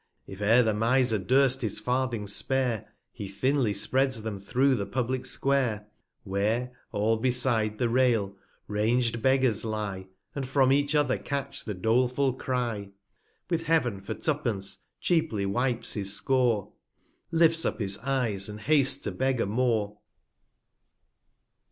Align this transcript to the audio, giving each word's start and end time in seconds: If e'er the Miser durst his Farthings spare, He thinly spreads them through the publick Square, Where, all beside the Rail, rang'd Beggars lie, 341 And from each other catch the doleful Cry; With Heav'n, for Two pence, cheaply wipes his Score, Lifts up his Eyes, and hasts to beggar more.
If 0.25 0.41
e'er 0.41 0.63
the 0.63 0.73
Miser 0.73 1.19
durst 1.19 1.61
his 1.61 1.79
Farthings 1.79 2.33
spare, 2.35 2.89
He 3.11 3.27
thinly 3.27 3.75
spreads 3.75 4.23
them 4.23 4.39
through 4.39 4.73
the 4.73 4.87
publick 4.87 5.27
Square, 5.27 5.85
Where, 6.23 6.71
all 6.91 7.17
beside 7.17 7.77
the 7.77 7.87
Rail, 7.87 8.35
rang'd 8.67 9.21
Beggars 9.21 9.63
lie, 9.63 10.07
341 10.33 10.41
And 10.41 10.47
from 10.49 10.71
each 10.73 10.95
other 10.95 11.19
catch 11.19 11.65
the 11.65 11.75
doleful 11.75 12.33
Cry; 12.33 12.89
With 13.47 13.67
Heav'n, 13.67 14.01
for 14.01 14.15
Two 14.15 14.33
pence, 14.33 14.79
cheaply 14.99 15.45
wipes 15.45 15.93
his 15.93 16.11
Score, 16.15 16.73
Lifts 17.29 17.63
up 17.63 17.79
his 17.79 17.99
Eyes, 17.99 18.49
and 18.49 18.59
hasts 18.61 18.97
to 19.03 19.11
beggar 19.11 19.45
more. 19.45 19.97